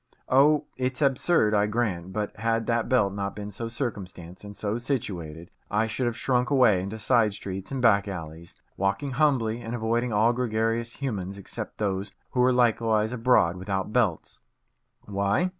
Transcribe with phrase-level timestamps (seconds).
[0.29, 4.79] Oh, it's absurd, I grant, but had that belt not been so circumstanced, and so
[4.79, 9.75] situated, I should have shrunk away into side streets and back alleys, walking humbly and
[9.75, 14.39] avoiding all gregarious humans except those who were likewise abroad without belts.
[15.01, 15.49] Why?